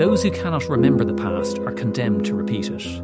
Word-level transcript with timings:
Those 0.00 0.22
who 0.22 0.30
cannot 0.30 0.66
remember 0.70 1.04
the 1.04 1.12
past 1.12 1.58
are 1.58 1.72
condemned 1.72 2.24
to 2.24 2.34
repeat 2.34 2.70
it. 2.70 3.02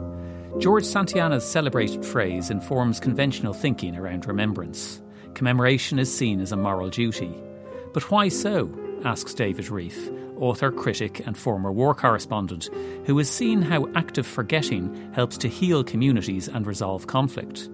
George 0.59 0.85
Santayana's 0.85 1.45
celebrated 1.45 2.07
phrase 2.07 2.49
informs 2.49 3.01
conventional 3.01 3.53
thinking 3.53 3.95
around 3.97 4.25
remembrance. 4.25 5.03
Commemoration 5.35 5.99
is 5.99 6.11
seen 6.11 6.41
as 6.41 6.53
a 6.53 6.57
moral 6.57 6.89
duty. 6.89 7.35
But 7.93 8.11
why 8.11 8.31
so? 8.31 8.71
asks 9.05 9.35
David 9.35 9.67
Rieff, 9.67 10.11
author, 10.41 10.73
critic, 10.73 11.21
and 11.27 11.37
former 11.37 11.71
war 11.71 11.95
correspondent, 11.95 12.71
who 13.05 13.19
has 13.19 13.29
seen 13.29 13.61
how 13.61 13.91
active 13.95 14.27
forgetting 14.27 15.13
helps 15.13 15.37
to 15.37 15.49
heal 15.49 15.85
communities 15.85 16.49
and 16.49 16.67
resolve 16.67 17.07
conflict. 17.07 17.69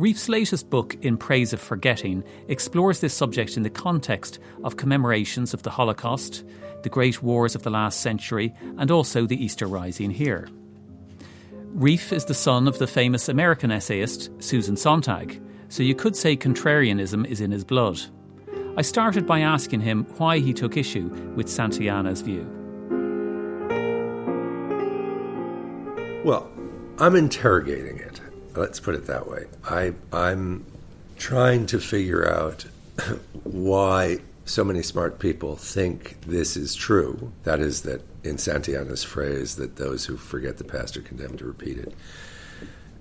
Rieff's 0.00 0.30
latest 0.30 0.70
book, 0.70 0.96
In 1.02 1.18
Praise 1.18 1.52
of 1.52 1.60
Forgetting, 1.60 2.24
explores 2.48 3.00
this 3.00 3.12
subject 3.12 3.58
in 3.58 3.64
the 3.64 3.68
context 3.68 4.38
of 4.64 4.78
commemorations 4.78 5.52
of 5.52 5.62
the 5.62 5.68
Holocaust, 5.68 6.42
the 6.82 6.88
great 6.88 7.22
wars 7.22 7.54
of 7.54 7.64
the 7.64 7.70
last 7.70 8.00
century, 8.00 8.54
and 8.78 8.90
also 8.90 9.26
the 9.26 9.36
Easter 9.36 9.66
Rising 9.66 10.10
here. 10.10 10.48
Rieff 11.74 12.14
is 12.14 12.24
the 12.24 12.32
son 12.32 12.66
of 12.66 12.78
the 12.78 12.86
famous 12.86 13.28
American 13.28 13.70
essayist 13.70 14.30
Susan 14.42 14.74
Sontag, 14.74 15.38
so 15.68 15.82
you 15.82 15.94
could 15.94 16.16
say 16.16 16.34
contrarianism 16.34 17.26
is 17.26 17.42
in 17.42 17.50
his 17.50 17.62
blood. 17.62 18.00
I 18.78 18.82
started 18.82 19.26
by 19.26 19.40
asking 19.40 19.82
him 19.82 20.06
why 20.16 20.38
he 20.38 20.54
took 20.54 20.78
issue 20.78 21.10
with 21.36 21.46
Santayana's 21.46 22.22
view. 22.22 22.46
Well, 26.24 26.50
I'm 26.98 27.16
interrogating 27.16 27.98
it. 27.98 28.22
Let's 28.54 28.80
put 28.80 28.94
it 28.94 29.06
that 29.06 29.28
way. 29.28 29.46
I, 29.64 29.92
I'm 30.12 30.64
trying 31.16 31.66
to 31.66 31.78
figure 31.78 32.28
out 32.28 32.64
why 33.44 34.18
so 34.44 34.64
many 34.64 34.82
smart 34.82 35.18
people 35.18 35.56
think 35.56 36.20
this 36.22 36.56
is 36.56 36.74
true. 36.74 37.32
That 37.44 37.60
is, 37.60 37.82
that 37.82 38.02
in 38.24 38.36
Santayana's 38.36 39.04
phrase, 39.04 39.56
that 39.56 39.76
those 39.76 40.06
who 40.06 40.16
forget 40.16 40.58
the 40.58 40.64
past 40.64 40.96
are 40.96 41.02
condemned 41.02 41.38
to 41.38 41.44
repeat 41.44 41.78
it. 41.78 41.94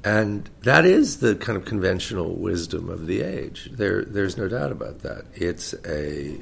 And 0.04 0.50
that 0.62 0.86
is 0.86 1.20
the 1.20 1.36
kind 1.36 1.58
of 1.58 1.66
conventional 1.66 2.36
wisdom 2.36 2.90
of 2.90 3.08
the 3.08 3.22
age. 3.22 3.70
There, 3.74 4.06
there's 4.06 4.38
no 4.38 4.48
doubt 4.48 4.72
about 4.72 5.00
that. 5.00 5.26
It's 5.34 5.74
a, 5.86 6.40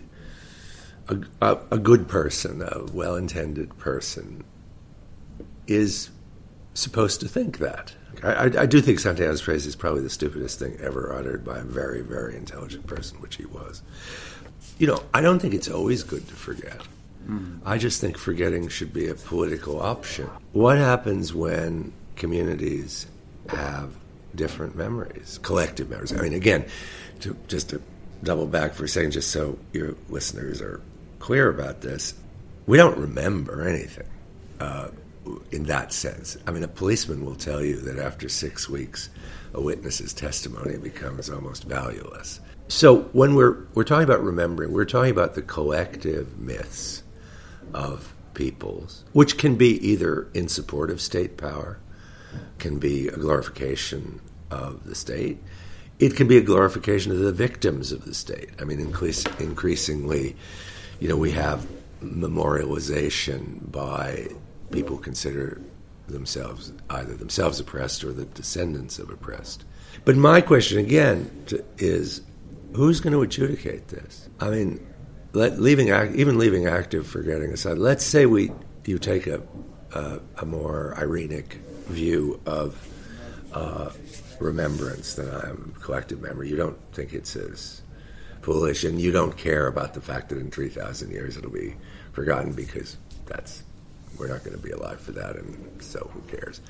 a, 1.42 1.58
a 1.72 1.80
good 1.80 2.08
person, 2.08 2.62
a 2.62 2.84
well 2.92 3.16
intended 3.16 3.76
person, 3.78 4.44
is 5.66 6.10
supposed 6.78 7.20
to 7.22 7.28
think 7.28 7.58
that. 7.58 7.94
I, 8.24 8.46
I, 8.46 8.66
do 8.66 8.82
think 8.82 9.00
Santayana's 9.00 9.42
phrase 9.42 9.66
is 9.66 9.76
probably 9.76 10.02
the 10.02 10.10
stupidest 10.10 10.60
thing 10.60 10.78
ever 10.82 11.14
uttered 11.14 11.46
by 11.46 11.60
a 11.60 11.64
very, 11.64 12.02
very 12.02 12.36
intelligent 12.36 12.88
person, 12.88 13.20
which 13.20 13.36
he 13.36 13.46
was. 13.46 13.82
You 14.80 14.88
know, 14.88 15.04
I 15.14 15.22
don't 15.22 15.40
think 15.40 15.54
it's 15.54 15.70
always 15.70 16.04
good 16.04 16.28
to 16.28 16.34
forget. 16.34 16.82
Mm. 17.28 17.60
I 17.66 17.78
just 17.78 18.02
think 18.02 18.18
forgetting 18.18 18.70
should 18.70 18.94
be 18.94 19.08
a 19.08 19.16
political 19.16 19.82
option. 19.82 20.30
What 20.54 20.78
happens 20.78 21.34
when 21.34 21.94
communities 22.16 23.08
have 23.50 23.92
different 24.36 24.76
memories, 24.76 25.40
collective 25.42 25.90
memories. 25.90 26.14
I 26.14 26.22
mean, 26.22 26.34
again, 26.34 26.66
to, 27.22 27.36
just 27.48 27.70
to 27.70 27.82
double 28.24 28.46
back 28.46 28.74
for 28.74 28.86
a 28.86 28.88
second, 28.88 29.12
just 29.12 29.32
so 29.32 29.58
your 29.74 29.96
listeners 30.10 30.62
are 30.62 30.82
clear 31.20 31.50
about 31.50 31.82
this, 31.82 32.14
we 32.66 32.78
don't 32.78 32.98
remember 32.98 33.68
anything 33.68 34.08
uh, 34.60 34.90
in 35.52 35.64
that 35.64 35.94
sense. 35.94 36.38
I 36.46 36.52
mean, 36.52 36.64
a 36.64 36.68
policeman 36.68 37.26
will 37.26 37.36
tell 37.36 37.64
you 37.64 37.78
that 37.82 37.98
after 37.98 38.30
six 38.30 38.70
weeks, 38.70 39.10
a 39.54 39.62
witness's 39.62 40.14
testimony 40.14 40.78
becomes 40.78 41.30
almost 41.30 41.64
valueless. 41.64 42.40
So 42.68 43.04
when 43.14 43.36
we're 43.36 43.66
we're 43.74 43.86
talking 43.86 44.04
about 44.04 44.24
remembering, 44.24 44.72
we're 44.72 44.86
talking 44.86 45.12
about 45.12 45.36
the 45.36 45.42
collective 45.42 46.38
myths 46.38 47.04
of 47.74 48.14
peoples, 48.34 49.04
which 49.14 49.38
can 49.38 49.56
be 49.56 49.72
either 49.88 50.28
in 50.34 50.48
support 50.48 50.92
of 50.92 51.02
state 51.02 51.38
power 51.38 51.80
can 52.60 52.80
be 52.80 53.08
a 53.08 53.18
glorification 53.18 54.20
of 54.52 54.84
the 54.86 54.96
state. 54.96 55.38
It 56.00 56.16
can 56.16 56.28
be 56.28 56.38
a 56.38 56.42
glorification 56.42 57.12
of 57.12 57.20
the 57.20 57.32
victims 57.32 57.92
of 57.92 58.06
the 58.06 58.14
state. 58.14 58.50
I 58.60 58.64
mean, 58.64 58.80
increasingly, 58.80 60.36
you 61.00 61.08
know, 61.08 61.18
we 61.18 61.32
have 61.32 61.66
memorialization 62.04 63.72
by 63.72 64.28
people 64.72 64.98
consider 64.98 65.62
themselves 66.08 66.72
either 66.90 67.14
themselves 67.16 67.60
oppressed 67.60 68.04
or 68.04 68.14
the 68.14 68.26
descendants 68.26 69.00
of 69.00 69.10
oppressed. 69.10 69.66
But 70.06 70.16
my 70.16 70.42
question 70.42 70.78
again 70.78 71.30
to, 71.48 71.64
is, 71.78 72.22
who's 72.76 73.00
going 73.00 73.14
to 73.14 73.22
adjudicate 73.22 73.90
this? 73.90 74.30
I 74.40 74.50
mean, 74.50 74.86
let, 75.34 75.60
leaving 75.60 75.90
even 76.16 76.38
leaving 76.38 76.68
active 76.68 77.06
forgetting 77.08 77.52
aside, 77.52 77.78
let's 77.78 78.06
say 78.06 78.26
we 78.26 78.52
you 78.86 78.98
take 78.98 79.28
a 79.28 79.42
a, 79.94 80.20
a 80.38 80.46
more 80.46 80.96
irenic 80.98 81.54
view 81.88 82.40
of 82.46 82.88
uh, 83.54 83.92
remembrance 84.40 85.16
than 85.16 85.30
I 85.30 85.50
am 85.50 85.74
collective 85.82 86.22
memory. 86.22 86.50
You 86.50 86.56
don't 86.56 86.78
think 86.94 87.14
it's 87.14 87.36
as 87.36 87.82
foolish, 88.42 88.84
and 88.84 89.00
you 89.00 89.12
don't 89.12 89.36
care 89.38 89.68
about 89.68 89.94
the 89.94 90.02
fact 90.02 90.30
that 90.30 90.38
in 90.38 90.52
three 90.52 90.70
thousand 90.70 91.12
years 91.12 91.38
it'll 91.38 91.52
be 91.52 91.76
forgotten 92.14 92.54
because 92.54 92.98
that's 93.26 93.64
we're 94.18 94.28
not 94.28 94.44
going 94.44 94.56
to 94.56 94.64
be 94.64 94.72
alive 94.72 95.00
for 95.00 95.12
that, 95.14 95.36
and 95.36 95.82
so 95.82 96.10
who 96.14 96.22
cares? 96.22 96.62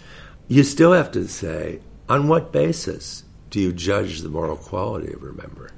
You 0.47 0.63
still 0.63 0.93
have 0.93 1.11
to 1.11 1.27
say 1.27 1.79
on 2.09 2.27
what 2.27 2.51
basis 2.51 3.23
do 3.49 3.59
you 3.59 3.71
judge 3.71 4.21
the 4.21 4.29
moral 4.29 4.57
quality 4.57 5.13
of 5.13 5.23
remembering? 5.23 5.73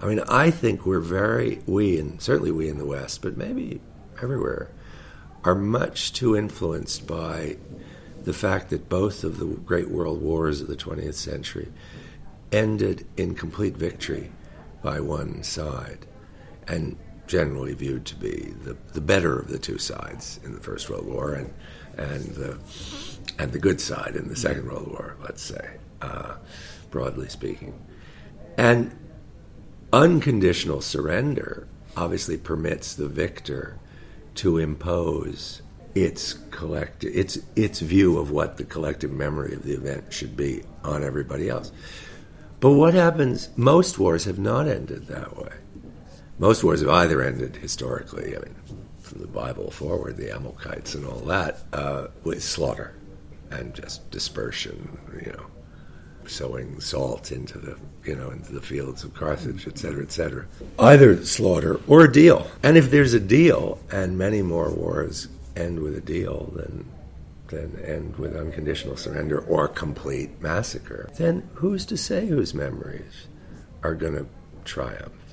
I 0.00 0.06
mean, 0.06 0.20
I 0.28 0.50
think 0.50 0.84
we're 0.84 1.00
very 1.00 1.62
we 1.66 1.98
and 1.98 2.20
certainly 2.20 2.50
we 2.50 2.68
in 2.68 2.78
the 2.78 2.86
West, 2.86 3.22
but 3.22 3.36
maybe 3.36 3.80
everywhere 4.22 4.70
are 5.44 5.54
much 5.54 6.12
too 6.12 6.36
influenced 6.36 7.06
by 7.06 7.56
the 8.22 8.32
fact 8.32 8.70
that 8.70 8.88
both 8.88 9.24
of 9.24 9.38
the 9.38 9.46
great 9.46 9.90
world 9.90 10.20
wars 10.20 10.60
of 10.60 10.68
the 10.68 10.76
20th 10.76 11.14
century 11.14 11.70
ended 12.50 13.06
in 13.16 13.34
complete 13.34 13.76
victory 13.76 14.30
by 14.82 15.00
one 15.00 15.42
side 15.42 16.06
and 16.66 16.96
generally 17.26 17.74
viewed 17.74 18.04
to 18.06 18.14
be 18.16 18.52
the, 18.64 18.76
the 18.92 19.00
better 19.00 19.38
of 19.38 19.48
the 19.48 19.58
two 19.58 19.78
sides 19.78 20.40
in 20.44 20.52
the 20.52 20.60
First 20.60 20.90
World 20.90 21.06
War 21.06 21.34
and, 21.34 21.52
and, 21.96 22.24
the, 22.34 22.58
and 23.38 23.52
the 23.52 23.58
good 23.58 23.80
side 23.80 24.16
in 24.16 24.28
the 24.28 24.36
Second 24.36 24.66
World 24.66 24.88
War, 24.88 25.16
let's 25.22 25.42
say, 25.42 25.78
uh, 26.02 26.34
broadly 26.90 27.28
speaking. 27.28 27.74
And 28.56 28.96
unconditional 29.92 30.80
surrender 30.80 31.66
obviously 31.96 32.36
permits 32.36 32.94
the 32.94 33.08
victor 33.08 33.78
to 34.36 34.58
impose 34.58 35.62
its 35.94 36.32
collective 36.50 37.14
its 37.14 37.38
its 37.54 37.78
view 37.78 38.18
of 38.18 38.30
what 38.30 38.56
the 38.56 38.64
collective 38.64 39.12
memory 39.12 39.54
of 39.54 39.62
the 39.62 39.74
event 39.74 40.12
should 40.12 40.36
be 40.36 40.62
on 40.82 41.04
everybody 41.04 41.48
else. 41.48 41.70
But 42.58 42.72
what 42.72 42.94
happens? 42.94 43.50
Most 43.56 43.98
wars 43.98 44.24
have 44.24 44.38
not 44.38 44.66
ended 44.66 45.06
that 45.06 45.36
way. 45.36 45.52
Most 46.44 46.62
wars 46.62 46.82
have 46.82 46.90
either 46.90 47.22
ended 47.22 47.56
historically, 47.56 48.36
I 48.36 48.40
mean, 48.40 48.54
from 49.00 49.22
the 49.22 49.26
Bible 49.26 49.70
forward, 49.70 50.18
the 50.18 50.30
Amalekites 50.30 50.94
and 50.94 51.06
all 51.06 51.20
that, 51.20 51.60
uh, 51.72 52.08
with 52.22 52.44
slaughter 52.44 52.94
and 53.50 53.72
just 53.72 54.10
dispersion, 54.10 54.98
you 55.24 55.32
know, 55.32 55.46
sowing 56.26 56.82
salt 56.82 57.32
into 57.32 57.56
the 57.56 57.78
you 58.04 58.14
know 58.14 58.28
into 58.28 58.52
the 58.52 58.60
fields 58.60 59.04
of 59.04 59.14
Carthage, 59.14 59.66
et 59.66 59.78
cetera, 59.78 60.02
et 60.02 60.12
cetera. 60.12 60.44
Either 60.78 61.24
slaughter 61.24 61.80
or 61.88 62.04
a 62.04 62.12
deal. 62.12 62.46
And 62.62 62.76
if 62.76 62.90
there's 62.90 63.14
a 63.14 63.20
deal, 63.20 63.78
and 63.90 64.18
many 64.18 64.42
more 64.42 64.70
wars 64.70 65.28
end 65.56 65.80
with 65.80 65.96
a 65.96 66.02
deal 66.02 66.52
than 66.54 66.84
than 67.48 67.82
end 67.82 68.16
with 68.16 68.36
unconditional 68.36 68.98
surrender 68.98 69.38
or 69.40 69.66
complete 69.66 70.42
massacre, 70.42 71.08
then 71.16 71.48
who's 71.54 71.86
to 71.86 71.96
say 71.96 72.26
whose 72.26 72.52
memories 72.52 73.28
are 73.82 73.94
going 73.94 74.16
to 74.16 74.26
triumph, 74.66 75.23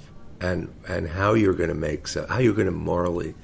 and 0.42 0.74
and 0.88 1.08
how 1.10 1.34
you're 1.34 1.54
going 1.54 1.70
to 1.70 1.76
make 1.76 2.08
so, 2.08 2.26
how 2.28 2.40
you're 2.40 2.54
going 2.54 2.66
to 2.66 2.72
morally 2.72 3.36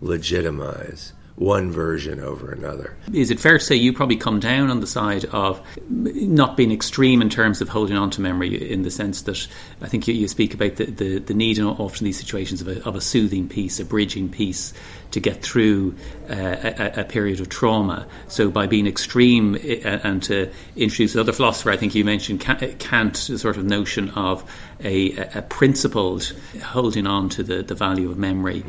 legitimize 0.00 1.12
one 1.40 1.72
version 1.72 2.20
over 2.20 2.52
another. 2.52 2.94
Is 3.14 3.30
it 3.30 3.40
fair 3.40 3.56
to 3.56 3.64
say 3.64 3.74
you 3.74 3.94
probably 3.94 4.18
come 4.18 4.40
down 4.40 4.70
on 4.70 4.80
the 4.80 4.86
side 4.86 5.24
of 5.24 5.58
not 5.88 6.54
being 6.54 6.70
extreme 6.70 7.22
in 7.22 7.30
terms 7.30 7.62
of 7.62 7.70
holding 7.70 7.96
on 7.96 8.10
to 8.10 8.20
memory, 8.20 8.70
in 8.70 8.82
the 8.82 8.90
sense 8.90 9.22
that 9.22 9.48
I 9.80 9.88
think 9.88 10.06
you, 10.06 10.12
you 10.12 10.28
speak 10.28 10.52
about 10.52 10.76
the, 10.76 10.84
the, 10.84 11.18
the, 11.18 11.32
need 11.32 11.56
in 11.56 11.64
often 11.64 12.04
these 12.04 12.18
situations 12.18 12.60
of 12.60 12.68
a, 12.68 12.84
of 12.84 12.94
a, 12.94 13.00
soothing 13.00 13.48
piece, 13.48 13.80
a 13.80 13.86
bridging 13.86 14.28
piece 14.28 14.74
to 15.12 15.20
get 15.20 15.42
through 15.42 15.96
uh, 16.28 16.34
a, 16.34 17.00
a, 17.00 17.04
period 17.04 17.40
of 17.40 17.48
trauma. 17.48 18.06
So 18.28 18.50
by 18.50 18.66
being 18.66 18.86
extreme 18.86 19.54
uh, 19.54 19.88
and 20.04 20.22
to 20.24 20.52
introduce 20.76 21.14
another 21.14 21.32
philosopher, 21.32 21.70
I 21.70 21.78
think 21.78 21.94
you 21.94 22.04
mentioned 22.04 22.40
Kant, 22.40 23.14
the 23.14 23.38
sort 23.38 23.56
of 23.56 23.64
notion 23.64 24.10
of 24.10 24.44
a, 24.84 25.16
a 25.16 25.40
principled 25.40 26.34
holding 26.62 27.06
on 27.06 27.30
to 27.30 27.42
the, 27.42 27.62
the 27.62 27.74
value 27.74 28.10
of 28.10 28.18
memory 28.18 28.62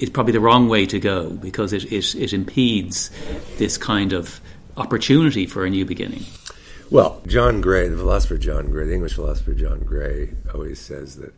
is 0.00 0.10
probably 0.10 0.32
the 0.32 0.40
wrong 0.40 0.68
way 0.68 0.86
to 0.86 0.98
go 0.98 1.30
because 1.30 1.72
it, 1.72 1.84
it, 1.92 2.14
it 2.14 2.32
impedes 2.32 3.10
this 3.58 3.76
kind 3.78 4.12
of 4.12 4.40
opportunity 4.76 5.46
for 5.46 5.64
a 5.64 5.70
new 5.70 5.84
beginning. 5.84 6.24
Well, 6.90 7.22
John 7.26 7.60
Gray, 7.60 7.88
the 7.88 7.96
philosopher 7.96 8.38
John 8.38 8.70
Gray, 8.70 8.86
the 8.86 8.94
English 8.94 9.14
philosopher 9.14 9.54
John 9.54 9.80
Gray, 9.80 10.30
always 10.52 10.80
says 10.80 11.16
that 11.16 11.32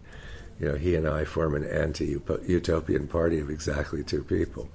you 0.58 0.68
know 0.68 0.76
he 0.76 0.94
and 0.94 1.06
I 1.06 1.24
form 1.24 1.54
an 1.54 1.64
anti-utopian 1.64 3.08
party 3.08 3.38
of 3.40 3.50
exactly 3.50 4.02
two 4.02 4.24
people. 4.24 4.70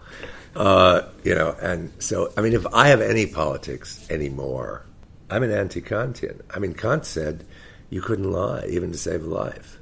Uh, 0.55 1.03
you 1.23 1.33
know, 1.33 1.55
and 1.61 1.91
so 1.97 2.31
I 2.37 2.41
mean, 2.41 2.53
if 2.53 2.67
I 2.73 2.89
have 2.89 3.01
any 3.01 3.25
politics 3.25 4.05
anymore, 4.11 4.85
I'm 5.31 5.43
an 5.43 5.51
anti-Kantian. 5.51 6.41
I 6.53 6.59
mean, 6.59 6.73
Kant 6.73 7.05
said 7.05 7.45
you 7.89 8.01
couldn't 8.01 8.31
lie 8.31 8.65
even 8.67 8.91
to 8.91 8.97
save 8.97 9.23
a 9.23 9.27
life 9.27 9.79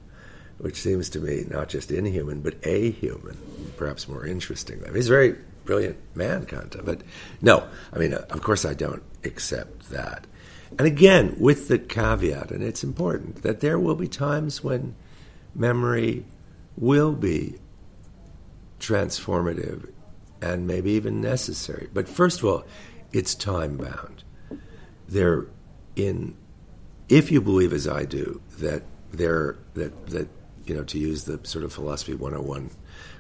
which 0.58 0.82
seems 0.82 1.10
to 1.10 1.20
me 1.20 1.46
not 1.50 1.70
just 1.70 1.92
inhuman, 1.92 2.42
but 2.42 2.56
a 2.64 2.92
human, 2.92 3.38
perhaps 3.78 4.08
more 4.08 4.26
interesting. 4.26 4.82
I 4.84 4.88
mean, 4.88 4.96
he's 4.96 5.08
a 5.08 5.14
very 5.14 5.36
brilliant 5.66 5.98
man, 6.16 6.46
Kant, 6.46 6.76
but 6.84 7.02
no, 7.42 7.68
I 7.92 8.00
mean, 8.00 8.14
of 8.14 8.42
course 8.42 8.66
I 8.66 8.74
don't 8.74 9.04
accept 9.24 9.90
that. 9.90 10.28
And 10.78 10.88
again, 10.88 11.36
with 11.40 11.68
the 11.68 11.80
caveat, 11.80 12.52
and 12.52 12.64
it's 12.64 12.84
important, 12.84 13.44
that 13.44 13.62
there 13.62 13.80
will 13.80 13.96
be 13.96 14.08
times 14.08 14.64
when 14.64 14.96
memory 15.54 16.26
will 16.78 17.14
be 17.14 17.56
transformative 18.80 19.90
and 20.42 20.68
maybe 20.68 20.92
even 20.92 21.22
necessary. 21.22 21.90
But 21.94 22.10
first 22.10 22.40
of 22.40 22.46
all, 22.46 22.66
it's 23.14 23.34
time 23.34 23.78
bound. 23.78 24.24
There, 25.08 25.48
in 25.96 26.36
if 27.08 27.32
you 27.32 27.42
believe 27.42 27.72
as 27.72 27.88
I 27.88 28.06
do 28.06 28.42
that 28.60 28.84
there 29.12 29.58
that 29.76 30.08
that 30.08 30.28
you 30.66 30.76
know, 30.76 30.84
to 30.84 30.98
use 30.98 31.26
the 31.26 31.40
sort 31.44 31.64
of 31.64 31.74
philosophy 31.74 32.14
101 32.14 32.70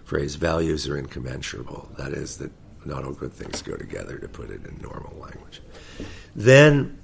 phrase, 0.03 0.35
values 0.35 0.87
are 0.87 0.97
incommensurable. 0.97 1.89
That 1.97 2.13
is, 2.13 2.37
that 2.37 2.51
not 2.85 3.03
all 3.03 3.13
good 3.13 3.33
things 3.33 3.61
go 3.61 3.75
together, 3.75 4.17
to 4.17 4.27
put 4.27 4.49
it 4.49 4.65
in 4.65 4.79
normal 4.81 5.17
language. 5.19 5.61
Then 6.35 6.99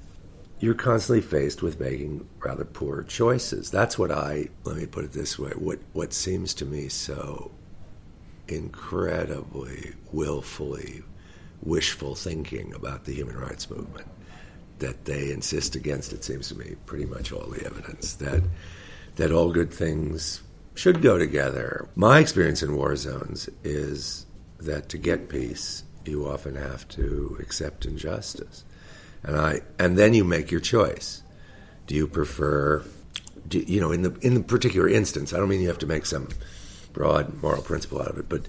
you're 0.59 0.75
constantly 0.75 1.21
faced 1.21 1.63
with 1.63 1.79
making 1.79 2.27
rather 2.39 2.65
poor 2.65 3.03
choices. 3.03 3.71
That's 3.71 3.97
what 3.97 4.11
I, 4.11 4.49
let 4.63 4.77
me 4.77 4.85
put 4.85 5.05
it 5.05 5.11
this 5.11 5.39
way, 5.39 5.51
what, 5.51 5.79
what 5.93 6.13
seems 6.13 6.53
to 6.55 6.65
me 6.65 6.87
so 6.87 7.51
incredibly 8.47 9.94
willfully 10.11 11.03
wishful 11.63 12.15
thinking 12.15 12.73
about 12.73 13.05
the 13.05 13.13
human 13.13 13.37
rights 13.37 13.69
movement 13.69 14.07
that 14.79 15.05
they 15.05 15.31
insist 15.31 15.75
against, 15.75 16.11
it 16.11 16.23
seems 16.23 16.47
to 16.49 16.57
me, 16.57 16.75
pretty 16.85 17.05
much 17.05 17.31
all 17.31 17.47
the 17.47 17.63
evidence 17.65 18.13
that 18.15 18.41
that 19.15 19.31
all 19.31 19.51
good 19.51 19.73
things 19.73 20.41
should 20.73 21.01
go 21.01 21.17
together. 21.17 21.87
My 21.95 22.19
experience 22.19 22.63
in 22.63 22.75
war 22.75 22.95
zones 22.95 23.49
is 23.63 24.25
that 24.59 24.89
to 24.89 24.97
get 24.97 25.29
peace, 25.29 25.83
you 26.05 26.27
often 26.27 26.55
have 26.55 26.87
to 26.89 27.37
accept 27.39 27.85
injustice. 27.85 28.63
And 29.23 29.35
I 29.35 29.61
and 29.77 29.97
then 29.97 30.13
you 30.13 30.23
make 30.23 30.51
your 30.51 30.61
choice. 30.61 31.23
Do 31.87 31.95
you 31.95 32.07
prefer 32.07 32.83
do, 33.47 33.59
you 33.59 33.79
know 33.79 33.91
in 33.91 34.01
the 34.01 34.17
in 34.21 34.33
the 34.33 34.41
particular 34.41 34.87
instance, 34.89 35.33
I 35.33 35.37
don't 35.37 35.49
mean 35.49 35.61
you 35.61 35.67
have 35.67 35.77
to 35.79 35.87
make 35.87 36.05
some 36.05 36.29
broad 36.93 37.41
moral 37.41 37.61
principle 37.61 38.01
out 38.01 38.09
of 38.09 38.17
it, 38.17 38.29
but 38.29 38.47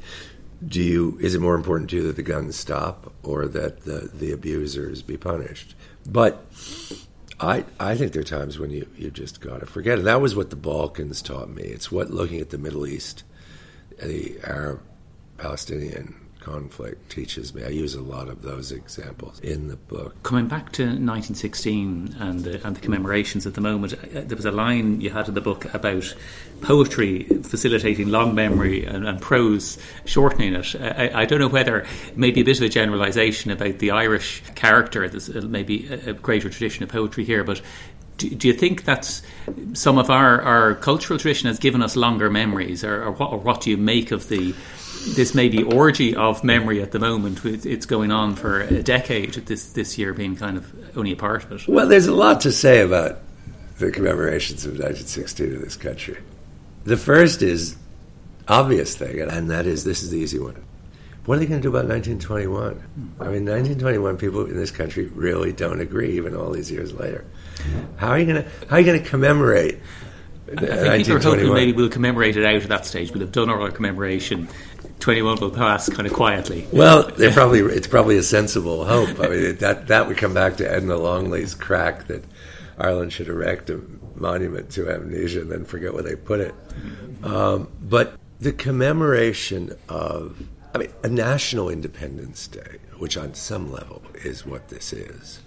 do 0.66 0.80
you 0.80 1.18
is 1.20 1.34
it 1.34 1.40
more 1.40 1.54
important 1.54 1.90
to 1.90 1.96
you 1.96 2.02
that 2.04 2.16
the 2.16 2.22
guns 2.22 2.56
stop 2.56 3.12
or 3.22 3.46
that 3.48 3.82
the 3.82 4.10
the 4.14 4.32
abusers 4.32 5.02
be 5.02 5.16
punished? 5.16 5.74
But 6.06 6.46
I, 7.42 7.64
I 7.80 7.96
think 7.96 8.12
there 8.12 8.20
are 8.20 8.24
times 8.24 8.58
when 8.58 8.70
you, 8.70 8.88
you 8.96 9.10
just 9.10 9.40
got 9.40 9.60
to 9.60 9.66
forget 9.66 9.98
And 9.98 10.06
That 10.06 10.20
was 10.20 10.36
what 10.36 10.50
the 10.50 10.56
Balkans 10.56 11.20
taught 11.20 11.50
me. 11.50 11.64
It's 11.64 11.90
what 11.90 12.10
looking 12.10 12.40
at 12.40 12.50
the 12.50 12.58
Middle 12.58 12.86
East, 12.86 13.24
the 14.00 14.38
Arab 14.44 14.80
Palestinian 15.38 16.21
conflict 16.42 17.08
teaches 17.08 17.54
me. 17.54 17.64
I 17.64 17.68
use 17.68 17.94
a 17.94 18.02
lot 18.02 18.28
of 18.28 18.42
those 18.42 18.72
examples 18.72 19.38
in 19.40 19.68
the 19.68 19.76
book. 19.76 20.20
Coming 20.24 20.48
back 20.48 20.72
to 20.72 20.82
1916 20.82 22.16
and 22.18 22.40
the, 22.40 22.66
and 22.66 22.74
the 22.74 22.80
commemorations 22.80 23.46
at 23.46 23.54
the 23.54 23.60
moment, 23.60 23.94
uh, 23.94 24.22
there 24.24 24.36
was 24.36 24.44
a 24.44 24.50
line 24.50 25.00
you 25.00 25.10
had 25.10 25.28
in 25.28 25.34
the 25.34 25.40
book 25.40 25.72
about 25.72 26.14
poetry 26.60 27.24
facilitating 27.44 28.08
long 28.08 28.34
memory 28.34 28.84
and, 28.84 29.06
and 29.06 29.20
prose 29.20 29.78
shortening 30.04 30.54
it. 30.54 30.74
I, 30.80 31.22
I, 31.22 31.24
don't 31.24 31.38
know 31.38 31.48
whether 31.48 31.86
maybe 32.16 32.40
a 32.40 32.44
bit 32.44 32.58
of 32.58 32.64
a 32.64 32.68
generalisation 32.68 33.50
about 33.50 33.78
the 33.78 33.92
Irish 33.92 34.42
character. 34.54 35.08
There's 35.08 35.28
maybe 35.28 35.86
a 35.88 36.12
greater 36.12 36.50
tradition 36.50 36.82
of 36.82 36.88
poetry 36.88 37.24
here, 37.24 37.44
but 37.44 37.62
do, 38.16 38.46
you 38.46 38.54
think 38.54 38.84
that 38.84 39.20
some 39.72 39.98
of 39.98 40.10
our, 40.10 40.40
our 40.42 40.74
cultural 40.74 41.18
tradition 41.18 41.48
has 41.48 41.58
given 41.58 41.82
us 41.82 41.96
longer 41.96 42.30
memories, 42.30 42.84
or, 42.84 43.02
or, 43.04 43.12
what, 43.12 43.32
or 43.32 43.38
what 43.38 43.60
do 43.62 43.70
you 43.70 43.76
make 43.76 44.12
of 44.12 44.28
the 44.28 44.54
this 45.14 45.34
maybe 45.34 45.62
orgy 45.62 46.14
of 46.14 46.44
memory 46.44 46.82
at 46.82 46.92
the 46.92 46.98
moment. 46.98 47.44
It's 47.44 47.86
going 47.86 48.10
on 48.10 48.36
for 48.36 48.60
a 48.60 48.82
decade. 48.82 49.34
This 49.34 49.72
this 49.72 49.98
year 49.98 50.14
being 50.14 50.36
kind 50.36 50.56
of 50.56 50.96
only 50.96 51.12
a 51.12 51.16
part 51.16 51.44
of 51.44 51.52
it. 51.52 51.68
Well, 51.68 51.88
there's 51.88 52.06
a 52.06 52.14
lot 52.14 52.40
to 52.42 52.52
say 52.52 52.80
about 52.80 53.18
the 53.78 53.90
commemorations 53.90 54.64
of 54.64 54.72
1916 54.72 55.46
in 55.46 55.60
this 55.60 55.76
country. 55.76 56.18
The 56.84 56.96
first 56.96 57.42
is 57.42 57.76
obvious 58.48 58.96
thing, 58.96 59.20
and 59.20 59.50
that 59.50 59.66
is 59.66 59.84
this 59.84 60.02
is 60.02 60.10
the 60.10 60.18
easy 60.18 60.38
one. 60.38 60.62
What 61.24 61.36
are 61.36 61.38
they 61.40 61.46
going 61.46 61.60
to 61.60 61.62
do 61.62 61.68
about 61.68 61.86
1921? 61.86 62.72
I 63.20 63.24
mean, 63.24 63.44
1921 63.44 64.16
people 64.16 64.44
in 64.46 64.56
this 64.56 64.72
country 64.72 65.06
really 65.06 65.52
don't 65.52 65.80
agree, 65.80 66.16
even 66.16 66.34
all 66.34 66.50
these 66.50 66.70
years 66.70 66.92
later. 66.92 67.24
How 67.96 68.08
are 68.08 68.18
you 68.18 68.26
going 68.26 68.42
to 68.42 68.50
how 68.68 68.76
are 68.76 68.80
you 68.80 68.86
going 68.86 69.02
to 69.02 69.08
commemorate? 69.08 69.78
I 70.50 70.66
think 70.66 71.06
people 71.06 71.16
are 71.16 71.20
hoping 71.20 71.54
maybe 71.54 71.72
we'll 71.72 71.88
commemorate 71.88 72.36
it 72.36 72.44
out 72.44 72.62
at 72.62 72.68
that 72.68 72.86
stage. 72.86 73.10
We'll 73.10 73.20
have 73.20 73.32
done 73.32 73.48
our 73.48 73.70
commemoration 73.70 74.48
21 75.02 75.40
will 75.40 75.50
pass 75.50 75.88
kind 75.88 76.06
of 76.06 76.12
quietly. 76.12 76.66
Well, 76.72 77.10
probably 77.32 77.58
it's 77.60 77.88
probably 77.88 78.16
a 78.18 78.22
sensible 78.22 78.84
hope. 78.84 79.18
I 79.18 79.28
mean, 79.28 79.56
that 79.56 79.88
that 79.88 80.06
would 80.06 80.16
come 80.16 80.32
back 80.32 80.56
to 80.58 80.70
Edna 80.70 80.96
Longley's 80.96 81.54
crack 81.54 82.06
that 82.06 82.24
Ireland 82.78 83.12
should 83.12 83.26
erect 83.26 83.68
a 83.68 83.80
monument 84.14 84.70
to 84.70 84.88
amnesia 84.88 85.40
and 85.40 85.50
then 85.50 85.64
forget 85.64 85.92
where 85.92 86.04
they 86.04 86.14
put 86.14 86.38
it. 86.38 86.54
Um, 87.24 87.68
but 87.80 88.16
the 88.40 88.52
commemoration 88.52 89.76
of, 89.88 90.40
I 90.72 90.78
mean, 90.78 90.92
a 91.02 91.08
national 91.08 91.68
Independence 91.68 92.46
Day, 92.46 92.78
which 92.98 93.16
on 93.16 93.34
some 93.34 93.72
level 93.72 94.02
is 94.24 94.46
what 94.46 94.68
this 94.68 94.92
is. 94.92 95.40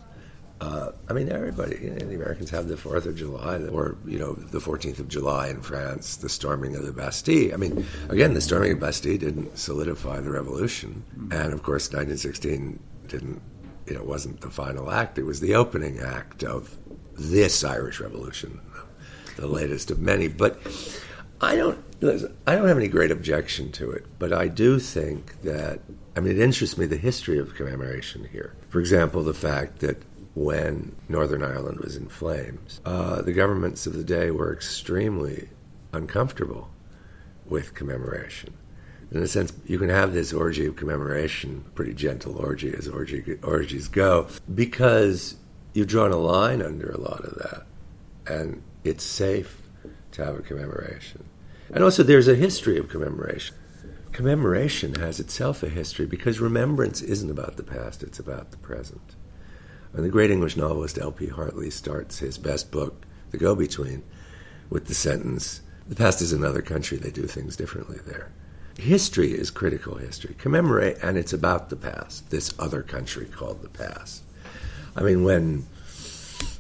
Uh, 0.62 0.92
I 1.10 1.14
mean, 1.14 1.30
everybody, 1.30 1.78
you 1.82 1.90
know, 1.90 1.98
the 1.98 2.16
Americans 2.16 2.50
have 2.52 2.68
the 2.68 2.76
4th 2.76 3.06
of 3.06 3.16
July, 3.18 3.58
or, 3.66 3.98
you 4.06 4.18
know, 4.18 4.34
the 4.34 4.60
14th 4.60 5.00
of 5.00 5.10
July 5.10 5.50
in 5.50 5.62
France, 5.62 6.16
the 6.16 6.30
storming 6.30 6.76
of 6.76 6.86
the 6.86 6.94
Bastille. 6.94 7.54
I 7.54 7.58
mean, 7.58 7.86
again, 8.08 8.34
the 8.34 8.42
storming 8.42 8.72
of 8.72 8.80
Bastille 8.80 9.18
didn't 9.18 9.58
solidify 9.58 10.22
the 10.22 10.32
revolution. 10.32 11.04
And, 11.32 11.52
of 11.52 11.62
course, 11.62 11.88
1916 11.88 12.80
didn't, 13.08 13.42
you 13.86 13.96
know, 13.96 14.04
wasn't 14.04 14.40
the 14.42 14.50
final 14.50 14.92
act. 14.92 15.18
It 15.18 15.24
was 15.24 15.42
the 15.42 15.56
opening 15.56 16.00
act 16.00 16.44
of 16.44 16.78
this 17.18 17.64
Irish 17.64 18.00
Revolution, 18.00 18.62
the 19.36 19.48
latest 19.48 19.92
of 19.92 20.00
many. 20.00 20.30
But 20.30 20.60
I 21.42 21.58
don't, 21.58 21.84
listen, 22.02 22.36
I 22.48 22.56
don't 22.56 22.68
have 22.68 22.78
any 22.78 22.88
great 22.88 23.12
objection 23.12 23.74
to 23.74 23.92
it, 23.92 24.06
but 24.20 24.32
I 24.32 24.48
do 24.48 24.80
think 24.80 25.42
that, 25.42 25.82
I 26.16 26.22
mean, 26.22 26.32
it 26.32 26.40
interests 26.40 26.78
me 26.78 26.86
the 26.86 26.98
history 26.98 27.40
of 27.40 27.56
commemoration 27.56 28.30
here. 28.32 28.56
For 28.70 28.80
example, 28.80 29.24
the 29.24 29.34
fact 29.34 29.80
that 29.80 30.02
when 30.36 30.94
Northern 31.08 31.44
Ireland 31.44 31.80
was 31.80 31.96
in 31.96 32.10
flames. 32.10 32.82
Uh, 32.86 33.22
the 33.22 33.34
governments 33.34 33.88
of 33.88 33.94
the 33.94 34.04
day 34.04 34.32
were 34.32 34.54
extremely 34.54 35.50
uncomfortable 35.94 36.70
with 37.46 37.74
commemoration. 37.74 38.54
In 39.12 39.24
a 39.24 39.28
sense, 39.28 39.54
you 39.66 39.80
can 39.80 39.90
have 39.90 40.14
this 40.14 40.34
orgy 40.34 40.66
of 40.66 40.76
commemoration, 40.76 41.64
pretty 41.74 41.94
gentle 41.94 42.38
orgy 42.38 42.74
as 42.76 42.88
orgy, 42.88 43.38
orgies 43.44 43.88
go, 43.88 44.28
because 44.54 45.36
you've 45.74 45.88
drawn 45.88 46.12
a 46.12 46.18
line 46.18 46.62
under 46.62 46.90
a 46.90 47.00
lot 47.00 47.24
of 47.24 47.36
that. 47.36 47.66
And 48.28 48.62
it's 48.84 49.04
safe 49.04 49.62
to 50.14 50.26
have 50.26 50.36
a 50.36 50.42
commemoration. 50.42 51.26
And 51.74 51.84
also, 51.84 52.04
there's 52.04 52.28
a 52.28 52.36
history 52.36 52.78
of 52.78 52.90
commemoration. 52.90 53.56
Commemoration 54.12 54.96
has 54.96 55.20
itself 55.20 55.64
a 55.64 55.70
history 55.70 56.06
because 56.06 56.40
remembrance 56.40 57.02
isn't 57.02 57.30
about 57.30 57.58
the 57.58 57.64
past, 57.64 58.04
it's 58.04 58.20
about 58.20 58.52
the 58.52 58.58
present. 58.58 59.16
And 59.96 60.04
the 60.04 60.10
great 60.10 60.30
English 60.30 60.58
novelist 60.58 60.98
L.P. 60.98 61.28
Hartley 61.28 61.70
starts 61.70 62.20
his 62.20 62.38
best 62.38 62.70
book, 62.70 63.06
The 63.32 63.38
Go 63.38 63.56
Between, 63.56 64.04
with 64.70 64.88
the 64.88 64.94
sentence 64.94 65.62
The 65.88 65.96
past 65.96 66.22
is 66.22 66.34
another 66.34 66.62
country, 66.62 66.98
they 66.98 67.12
do 67.12 67.28
things 67.28 67.56
differently 67.56 68.00
there. 68.06 68.32
history 68.78 69.32
is 69.32 69.52
critical 69.52 69.96
history. 69.96 70.36
Commemorate, 70.38 70.98
and 71.02 71.18
it's 71.18 71.32
about 71.32 71.70
the 71.70 71.78
past, 71.78 72.30
this 72.30 72.54
other 72.60 72.82
country 72.82 73.26
called 73.26 73.62
the 73.62 73.70
past. 73.70 74.24
I 74.98 75.04
mean, 75.04 75.24
when 75.24 75.66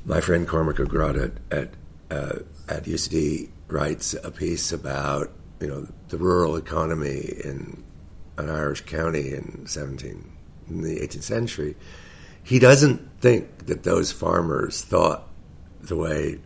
my 0.05 0.21
friend 0.21 0.47
Cormac 0.47 0.77
Ó 0.77 0.85
Gráda 0.85 1.35
at, 1.51 1.57
at, 1.59 1.69
uh, 2.09 2.39
at 2.69 2.85
UCD 2.85 3.49
writes 3.67 4.13
a 4.23 4.31
piece 4.31 4.71
about, 4.71 5.31
you 5.59 5.67
know, 5.67 5.87
the 6.07 6.17
rural 6.17 6.55
economy 6.55 7.33
in 7.43 7.83
an 8.37 8.49
Irish 8.49 8.81
county 8.81 9.33
in 9.33 9.65
17, 9.65 10.31
in 10.69 10.81
the 10.81 10.99
18th 10.99 11.23
century, 11.23 11.75
he 12.45 12.59
doesn't 12.59 13.01
think 13.19 13.65
that 13.65 13.83
those 13.83 14.11
farmers 14.11 14.83
thought 14.83 15.27
the 15.81 15.95
way, 15.95 16.39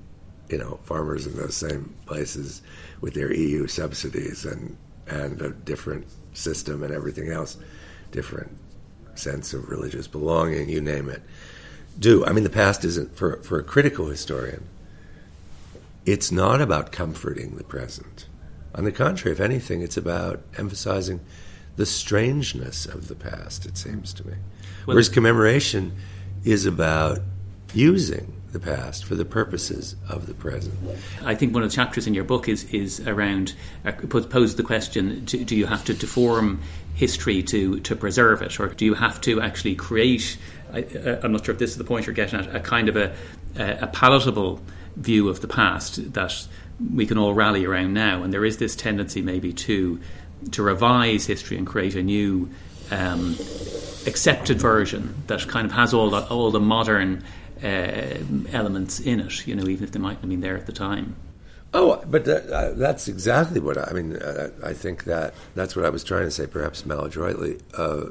you 0.48 0.58
know, 0.58 0.80
farmers 0.86 1.28
in 1.28 1.36
those 1.36 1.56
same 1.56 1.94
places 2.06 2.62
with 3.02 3.14
their 3.14 3.34
EU 3.34 3.68
subsidies 3.68 4.46
and 4.46 4.78
and 5.08 5.42
a 5.42 5.50
different 5.50 6.08
system 6.34 6.84
and 6.84 6.94
everything 6.94 7.30
else, 7.32 7.58
different 8.12 8.56
sense 9.16 9.54
of 9.54 9.70
religious 9.70 10.08
belonging, 10.08 10.70
you 10.70 10.80
name 10.80 11.10
it. 11.10 11.22
Do 11.98 12.26
I 12.26 12.32
mean 12.32 12.46
the 12.46 12.50
past 12.50 12.86
isn't 12.86 13.18
for 13.18 13.38
for 13.44 13.60
a 13.60 13.64
critical 13.64 14.08
historian? 14.08 14.64
It's 16.06 16.32
not 16.32 16.62
about 16.62 16.94
comforting 16.94 17.58
the 17.58 17.64
present. 17.66 18.26
On 18.74 18.86
the 18.86 18.92
contrary, 18.94 19.36
if 19.36 19.42
anything, 19.42 19.82
it's 19.82 19.98
about 19.98 20.42
emphasizing 20.58 21.20
the 21.76 21.86
strangeness 21.86 22.86
of 22.86 23.10
the 23.10 23.16
past. 23.16 23.66
It 23.66 23.78
seems 23.78 24.14
to 24.14 24.26
me. 24.26 24.36
Well, 24.86 24.96
Whereas 24.96 25.10
commemoration 25.10 25.96
is 26.44 26.66
about 26.66 27.20
using 27.74 28.34
the 28.52 28.60
past 28.60 29.06
for 29.06 29.16
the 29.16 29.26
purposes 29.26 29.96
of 30.10 30.26
the 30.26 30.34
present. 30.34 30.74
I 31.24 31.36
think 31.36 31.54
one 31.54 31.64
of 31.64 31.70
the 31.70 31.76
chapters 31.76 32.08
in 32.08 32.14
your 32.14 32.24
book 32.24 32.50
is 32.50 32.64
is 32.74 33.00
around 33.08 33.54
uh, 33.86 33.92
poses 33.92 34.56
the 34.56 34.64
question: 34.64 35.24
do, 35.26 35.44
do, 35.44 35.56
you 35.56 35.66
have 35.68 35.86
to 35.86 35.94
deform 35.94 36.62
history 36.96 37.44
to 37.44 37.80
to 37.82 37.96
preserve 37.96 38.42
it, 38.42 38.60
or 38.60 38.68
do 38.70 38.86
you 38.86 38.96
have 38.96 39.22
to 39.22 39.42
actually 39.42 39.76
create? 39.76 40.38
I, 40.74 40.80
am 41.24 41.32
not 41.32 41.46
sure 41.46 41.54
if 41.54 41.60
this 41.60 41.72
is 41.72 41.78
the 41.78 41.84
point 41.84 42.08
you're 42.08 42.16
getting 42.16 42.40
at. 42.40 42.56
A 42.56 42.60
kind 42.60 42.90
of 42.90 42.96
a 42.96 43.14
a 43.56 43.88
palatable 43.88 44.62
view 44.96 45.30
of 45.30 45.42
the 45.42 45.48
past 45.48 46.14
that 46.14 46.48
we 46.94 47.06
can 47.06 47.18
all 47.18 47.34
rally 47.34 47.66
around 47.66 47.94
now, 47.94 48.24
and 48.24 48.34
there 48.34 48.46
is 48.46 48.58
this 48.58 48.76
tendency 48.76 49.22
maybe 49.22 49.54
to 49.54 50.00
to 50.52 50.64
revise 50.64 51.28
history 51.28 51.58
and 51.58 51.68
create 51.68 51.96
a 51.96 52.04
new. 52.04 52.50
Um, 52.92 53.36
accepted 54.08 54.60
version 54.60 55.14
that 55.28 55.48
kind 55.48 55.66
of 55.66 55.72
has 55.74 55.94
all 55.94 56.10
the, 56.10 56.26
all 56.28 56.52
the 56.52 56.60
modern 56.60 57.24
uh, 57.64 57.68
elements 58.52 59.00
in 59.00 59.20
it, 59.20 59.46
you 59.48 59.56
know, 59.56 59.68
even 59.68 59.84
if 59.84 59.92
they 59.92 60.00
mightn't 60.00 60.22
have 60.22 60.30
been 60.30 60.42
there 60.42 60.58
at 60.58 60.66
the 60.66 60.72
time. 60.72 61.16
Oh, 61.74 62.02
but 62.08 62.26
that, 62.26 62.50
uh, 62.50 62.74
that's 62.74 63.08
exactly 63.08 63.60
what 63.60 63.78
I, 63.78 63.90
I 63.90 63.94
mean. 63.94 64.16
Uh, 64.16 64.50
I 64.64 64.74
think 64.74 65.04
that 65.04 65.36
that's 65.54 65.76
what 65.76 65.86
I 65.86 65.90
was 65.90 66.04
trying 66.04 66.24
to 66.24 66.32
say, 66.32 66.48
perhaps 66.48 66.86
maladroitly, 66.86 67.60
uh, 67.78 68.06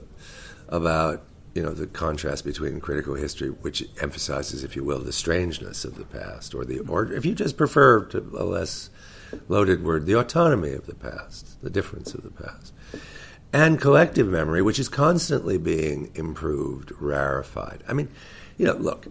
about 0.69 1.25
you 1.55 1.63
know 1.63 1.73
the 1.73 1.89
contrast 1.89 2.45
between 2.45 2.79
critical 2.79 3.15
history, 3.17 3.49
which 3.49 3.85
emphasizes, 4.01 4.63
if 4.63 4.77
you 4.77 4.85
will, 4.85 5.01
the 5.01 5.13
strangeness 5.13 5.85
of 5.85 5.97
the 5.97 6.05
past, 6.05 6.55
or 6.55 6.65
the 6.65 6.79
or 6.81 7.13
if 7.13 7.25
you 7.25 7.35
just 7.35 7.57
prefer 7.57 8.05
to 8.07 8.19
a 8.39 8.45
less 8.45 8.91
loaded 9.49 9.83
word, 9.83 10.07
the 10.07 10.17
autonomy 10.17 10.73
of 10.73 10.87
the 10.87 10.95
past, 10.95 11.61
the 11.61 11.71
difference 11.71 12.15
of 12.15 12.23
the 12.23 12.31
past, 12.31 12.73
and 13.53 13.81
collective 13.81 14.29
memory, 14.29 14.63
which 14.63 14.79
is 14.79 14.89
constantly 14.89 15.59
being 15.59 16.11
improved, 16.15 16.93
rarefied. 17.01 17.83
I 17.89 17.93
mean, 17.93 18.09
you 18.57 18.67
know, 18.67 18.75
look, 18.75 19.07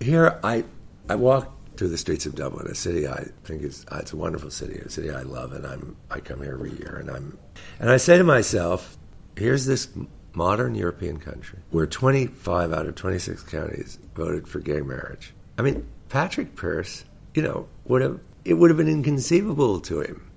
here 0.00 0.38
I 0.42 0.64
I 1.08 1.16
walk 1.16 1.52
through 1.76 1.88
the 1.88 1.98
streets 1.98 2.26
of 2.26 2.34
Dublin, 2.34 2.66
a 2.66 2.74
city 2.74 3.08
I 3.08 3.24
think 3.44 3.62
is 3.62 3.84
uh, 3.90 3.98
it's 4.00 4.12
a 4.12 4.16
wonderful 4.16 4.50
city, 4.50 4.78
a 4.78 4.90
city 4.90 5.10
I 5.10 5.22
love, 5.22 5.52
and 5.52 5.66
I'm 5.66 5.96
I 6.10 6.20
come 6.20 6.42
here 6.42 6.52
every 6.52 6.72
year, 6.72 6.96
and 7.00 7.10
I'm 7.10 7.38
and 7.78 7.90
I 7.90 7.96
say 7.96 8.18
to 8.18 8.24
myself, 8.24 8.96
here's 9.36 9.66
this 9.66 9.88
modern 10.32 10.74
European 10.74 11.18
country 11.18 11.58
where 11.70 11.86
25 11.86 12.72
out 12.72 12.86
of 12.86 12.94
26 12.94 13.42
counties 13.44 13.98
voted 14.14 14.46
for 14.46 14.60
gay 14.60 14.80
marriage. 14.80 15.32
I 15.58 15.62
mean, 15.62 15.86
Patrick 16.08 16.54
Pearse, 16.54 17.04
you 17.34 17.42
know, 17.42 17.68
would 17.84 18.02
have 18.02 18.20
it 18.44 18.54
would 18.54 18.70
have 18.70 18.76
been 18.76 18.88
inconceivable 18.88 19.80
to 19.80 20.00
him. 20.00 20.29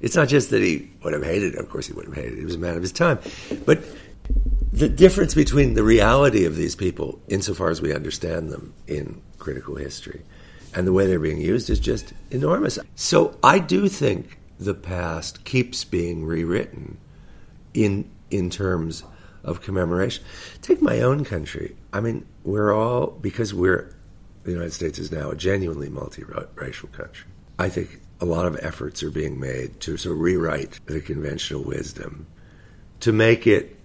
It's 0.00 0.16
not 0.16 0.28
just 0.28 0.50
that 0.50 0.62
he 0.62 0.90
would 1.02 1.12
have 1.12 1.24
hated 1.24 1.54
it. 1.54 1.58
Of 1.58 1.68
course, 1.68 1.86
he 1.86 1.92
would 1.92 2.06
have 2.06 2.14
hated 2.14 2.34
it. 2.34 2.38
He 2.38 2.44
was 2.44 2.54
a 2.54 2.58
man 2.58 2.76
of 2.76 2.82
his 2.82 2.92
time, 2.92 3.18
but 3.66 3.82
the 4.72 4.88
difference 4.88 5.34
between 5.34 5.74
the 5.74 5.82
reality 5.82 6.44
of 6.44 6.56
these 6.56 6.76
people, 6.76 7.20
insofar 7.28 7.70
as 7.70 7.82
we 7.82 7.92
understand 7.92 8.50
them 8.50 8.72
in 8.86 9.20
critical 9.38 9.76
history, 9.76 10.22
and 10.74 10.86
the 10.86 10.92
way 10.92 11.06
they're 11.06 11.18
being 11.18 11.40
used 11.40 11.68
is 11.68 11.80
just 11.80 12.12
enormous. 12.30 12.78
So 12.94 13.36
I 13.42 13.58
do 13.58 13.88
think 13.88 14.38
the 14.58 14.74
past 14.74 15.44
keeps 15.44 15.84
being 15.84 16.24
rewritten 16.24 16.98
in 17.74 18.10
in 18.30 18.50
terms 18.50 19.02
of 19.42 19.60
commemoration. 19.60 20.22
Take 20.62 20.80
my 20.80 21.00
own 21.00 21.24
country. 21.24 21.76
I 21.92 22.00
mean, 22.00 22.26
we're 22.44 22.72
all 22.72 23.08
because 23.08 23.52
we're 23.52 23.94
the 24.44 24.52
United 24.52 24.72
States 24.72 24.98
is 24.98 25.10
now 25.10 25.30
a 25.30 25.36
genuinely 25.36 25.88
multiracial 25.88 26.90
country. 26.92 27.26
I 27.58 27.68
think 27.68 28.00
a 28.20 28.24
lot 28.24 28.46
of 28.46 28.58
efforts 28.60 29.02
are 29.02 29.10
being 29.10 29.40
made 29.40 29.80
to 29.80 29.96
sort 29.96 30.14
of 30.14 30.20
rewrite 30.20 30.78
the 30.86 31.00
conventional 31.00 31.62
wisdom 31.62 32.26
to 33.00 33.12
make 33.12 33.46
it 33.46 33.78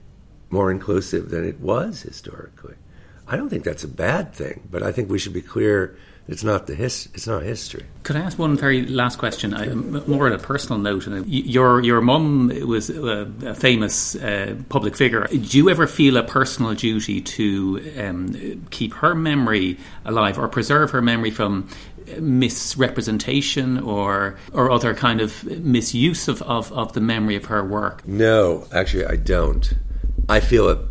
more 0.49 0.71
inclusive 0.71 1.29
than 1.29 1.47
it 1.47 1.59
was 1.59 2.01
historically. 2.01 2.75
I 3.27 3.37
don't 3.37 3.49
think 3.49 3.63
that's 3.63 3.83
a 3.83 3.87
bad 3.87 4.33
thing, 4.33 4.67
but 4.69 4.83
I 4.83 4.91
think 4.91 5.09
we 5.09 5.17
should 5.17 5.33
be 5.33 5.41
clear 5.41 5.97
it's 6.27 6.43
not 6.43 6.65
the 6.65 6.73
his, 6.73 7.07
it's 7.13 7.27
not 7.27 7.43
history. 7.43 7.85
Could 8.01 8.15
I 8.15 8.21
ask 8.21 8.39
one 8.39 8.57
very 8.57 8.83
last 8.87 9.19
question? 9.19 9.53
I, 9.53 9.67
more 9.67 10.25
on 10.25 10.33
a 10.33 10.39
personal 10.39 10.79
note. 10.79 11.07
Your 11.27 11.83
your 11.83 12.01
mum 12.01 12.47
was 12.67 12.89
a, 12.89 13.31
a 13.45 13.53
famous 13.53 14.15
uh, 14.15 14.55
public 14.69 14.95
figure. 14.95 15.27
Do 15.27 15.57
you 15.57 15.69
ever 15.69 15.85
feel 15.85 16.17
a 16.17 16.23
personal 16.23 16.73
duty 16.73 17.21
to 17.21 17.93
um, 17.99 18.65
keep 18.71 18.93
her 18.95 19.13
memory 19.13 19.77
alive 20.03 20.39
or 20.39 20.47
preserve 20.47 20.89
her 20.91 21.01
memory 21.01 21.29
from 21.29 21.69
misrepresentation 22.19 23.79
or 23.79 24.37
or 24.53 24.71
other 24.71 24.93
kind 24.93 25.21
of 25.21 25.43
misuse 25.43 26.27
of, 26.27 26.41
of, 26.43 26.71
of 26.71 26.93
the 26.93 27.01
memory 27.01 27.35
of 27.35 27.45
her 27.45 27.63
work? 27.63 28.07
No, 28.07 28.67
actually, 28.71 29.05
I 29.05 29.15
don't. 29.15 29.73
I 30.27 30.39
feel 30.39 30.69
a 30.69 30.87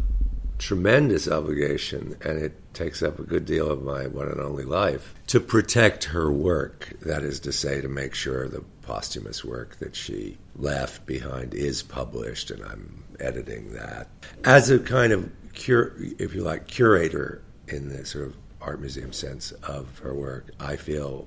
tremendous 0.58 1.28
obligation, 1.28 2.16
and 2.22 2.38
it 2.38 2.74
takes 2.74 3.02
up 3.02 3.18
a 3.18 3.22
good 3.22 3.44
deal 3.44 3.70
of 3.70 3.82
my 3.82 4.06
one 4.06 4.28
and 4.28 4.40
only 4.40 4.64
life 4.64 5.14
to 5.28 5.40
protect 5.40 6.04
her 6.04 6.32
work. 6.32 6.92
That 7.02 7.22
is 7.22 7.40
to 7.40 7.52
say, 7.52 7.80
to 7.80 7.88
make 7.88 8.14
sure 8.14 8.48
the 8.48 8.64
posthumous 8.82 9.44
work 9.44 9.78
that 9.78 9.96
she 9.96 10.38
left 10.56 11.06
behind 11.06 11.54
is 11.54 11.82
published, 11.82 12.50
and 12.50 12.62
I'm 12.64 13.04
editing 13.20 13.72
that 13.74 14.08
as 14.44 14.70
a 14.70 14.78
kind 14.78 15.12
of 15.12 15.30
if 15.56 16.34
you 16.34 16.42
like, 16.42 16.66
curator 16.66 17.42
in 17.68 17.88
the 17.88 18.04
sort 18.04 18.26
of 18.26 18.43
art 18.64 18.80
museum 18.80 19.12
sense 19.12 19.52
of 19.62 19.98
her 20.00 20.14
work. 20.14 20.50
I 20.58 20.76
feel 20.76 21.26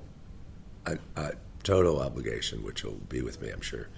a, 0.86 0.98
a 1.16 1.32
total 1.62 2.00
obligation, 2.00 2.62
which 2.62 2.84
will 2.84 3.00
be 3.08 3.22
with 3.22 3.40
me, 3.40 3.50
I'm 3.50 3.60
sure, 3.60 3.88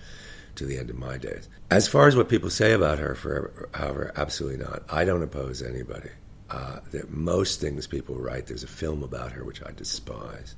to 0.56 0.64
the 0.66 0.78
end 0.78 0.90
of 0.90 0.99
my 0.99 1.18
days. 1.18 1.49
As 1.70 1.88
far 1.88 2.09
as 2.09 2.16
what 2.16 2.28
people 2.28 2.50
say 2.50 2.73
about 2.73 2.99
her, 2.99 3.14
forever, 3.14 3.68
however, 3.75 4.12
absolutely 4.16 4.64
not. 4.64 4.82
I 4.88 5.04
don't 5.04 5.23
oppose 5.23 5.62
anybody. 5.62 6.11
Uh, 6.50 6.80
that 6.90 7.11
most 7.11 7.61
things 7.61 7.87
people 7.87 8.16
write, 8.16 8.49
there's 8.49 8.64
a 8.64 8.68
film 8.68 9.04
about 9.04 9.30
her 9.30 9.44
which 9.44 9.62
I 9.64 9.70
despise. 9.70 10.56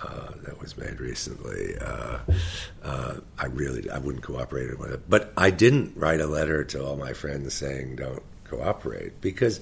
Uh, 0.00 0.30
that 0.42 0.60
was 0.60 0.76
made 0.76 1.00
recently. 1.00 1.76
Uh, 1.80 2.18
uh, 2.82 3.14
I 3.38 3.46
really 3.46 3.88
I 3.90 3.98
wouldn't 3.98 4.24
cooperate 4.24 4.76
with 4.78 4.92
it, 4.92 5.08
but 5.08 5.32
I 5.36 5.50
didn't 5.50 5.96
write 5.96 6.20
a 6.20 6.26
letter 6.26 6.64
to 6.64 6.84
all 6.84 6.96
my 6.96 7.12
friends 7.12 7.54
saying 7.54 7.96
don't 7.96 8.22
cooperate 8.44 9.20
because 9.20 9.60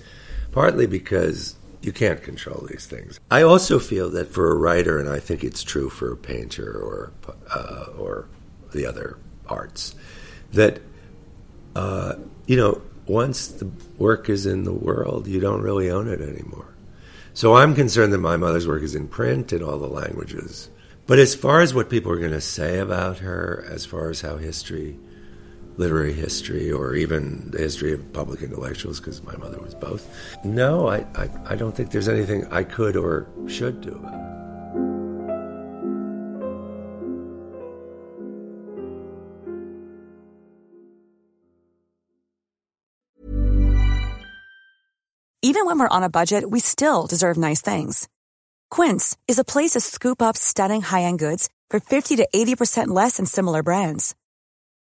partly 0.51 0.87
because 0.87 1.55
you 1.83 1.93
can't 1.93 2.23
control 2.23 2.67
these 2.71 2.87
things. 2.87 3.19
I 3.31 3.43
also 3.43 3.79
feel 3.79 4.09
that 4.11 4.29
for 4.29 4.51
a 4.51 4.55
writer, 4.55 4.99
and 4.99 5.09
I 5.09 5.19
think 5.19 5.45
it's 5.45 5.63
true 5.63 5.91
for 5.91 6.13
a 6.13 6.17
painter 6.17 6.71
or 6.71 7.13
uh, 7.51 7.87
or 7.99 8.29
the 8.73 8.87
other 8.87 9.19
arts 9.49 9.95
that 10.53 10.81
uh, 11.75 12.15
you 12.47 12.57
know 12.57 12.81
once 13.07 13.49
the 13.49 13.71
work 13.99 14.31
is 14.31 14.47
in 14.47 14.65
the 14.65 14.73
world, 14.73 15.27
you 15.27 15.41
don't 15.41 15.63
really 15.63 15.91
own 15.91 16.09
it 16.09 16.21
anymore. 16.21 16.69
So 17.35 17.57
I'm 17.57 17.75
concerned 17.75 18.13
that 18.13 18.19
my 18.19 18.37
mother's 18.37 18.69
work 18.69 18.83
is 18.83 18.95
in 18.95 19.09
print 19.09 19.53
in 19.53 19.63
all 19.63 19.79
the 19.79 19.89
languages. 19.89 20.69
But 21.07 21.19
as 21.19 21.35
far 21.35 21.61
as 21.61 21.75
what 21.75 21.91
people 21.91 22.13
are 22.13 22.19
going 22.19 22.33
to 22.33 22.41
say 22.41 22.79
about 22.79 23.19
her, 23.19 23.67
as 23.69 23.85
far 23.85 24.11
as 24.11 24.21
how 24.21 24.37
history, 24.37 24.99
literary 25.77 26.13
history, 26.13 26.71
or 26.71 26.95
even 26.95 27.51
the 27.51 27.59
history 27.59 27.93
of 27.93 28.13
public 28.13 28.43
intellectuals, 28.43 29.01
because 29.01 29.23
my 29.23 29.37
mother 29.37 29.61
was 29.61 29.75
both, 29.75 30.09
no, 30.45 30.89
I, 30.89 30.99
I, 31.15 31.29
I 31.47 31.57
don't 31.57 31.75
think 31.75 31.91
there's 31.91 32.09
anything 32.09 32.47
I 32.53 32.63
could 32.63 32.97
or 32.97 33.27
should 33.47 33.81
do 33.81 33.91
about 33.91 34.15
it. 34.15 34.33
Even 45.45 45.67
when 45.67 45.79
we're 45.79 45.97
on 45.97 46.05
a 46.05 46.09
budget, 46.09 46.49
we 46.49 46.61
still 46.61 47.07
deserve 47.07 47.37
nice 47.37 47.61
things. 47.61 48.09
Quince 48.71 49.17
is 49.29 49.39
a 49.39 49.45
place 49.45 49.73
to 49.73 49.81
scoop 49.81 50.23
up 50.23 50.37
stunning 50.37 50.83
high 50.83 51.03
end 51.03 51.19
goods 51.19 51.51
for 51.69 51.81
50 51.81 52.17
to 52.17 52.29
80% 52.35 52.89
less 52.89 53.17
than 53.17 53.27
similar 53.27 53.63
brands. 53.63 54.15